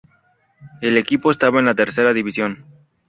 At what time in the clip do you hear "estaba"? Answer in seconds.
1.29-1.59